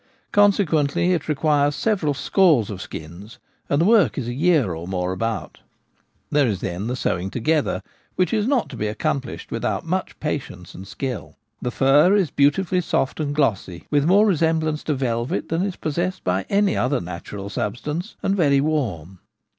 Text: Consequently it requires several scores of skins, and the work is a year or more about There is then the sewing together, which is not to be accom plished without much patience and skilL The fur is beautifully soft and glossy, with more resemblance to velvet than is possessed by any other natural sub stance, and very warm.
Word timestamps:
Consequently 0.31 1.11
it 1.13 1.27
requires 1.29 1.75
several 1.75 2.15
scores 2.15 2.71
of 2.71 2.81
skins, 2.81 3.37
and 3.69 3.79
the 3.79 3.85
work 3.85 4.17
is 4.17 4.27
a 4.27 4.33
year 4.33 4.73
or 4.73 4.87
more 4.87 5.11
about 5.11 5.59
There 6.31 6.47
is 6.47 6.59
then 6.59 6.87
the 6.87 6.95
sewing 6.95 7.29
together, 7.29 7.83
which 8.15 8.33
is 8.33 8.47
not 8.47 8.67
to 8.69 8.75
be 8.75 8.85
accom 8.87 9.21
plished 9.21 9.51
without 9.51 9.85
much 9.85 10.19
patience 10.19 10.73
and 10.73 10.87
skilL 10.87 11.35
The 11.61 11.69
fur 11.69 12.15
is 12.15 12.31
beautifully 12.31 12.81
soft 12.81 13.19
and 13.19 13.35
glossy, 13.35 13.85
with 13.91 14.07
more 14.07 14.25
resemblance 14.25 14.81
to 14.85 14.95
velvet 14.95 15.49
than 15.49 15.61
is 15.61 15.75
possessed 15.75 16.23
by 16.23 16.47
any 16.49 16.75
other 16.75 16.99
natural 16.99 17.47
sub 17.51 17.77
stance, 17.77 18.15
and 18.23 18.35
very 18.35 18.59
warm. 18.59 19.19